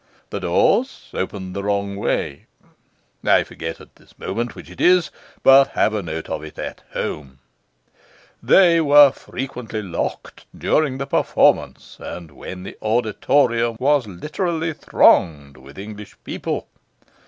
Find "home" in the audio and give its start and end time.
6.93-7.37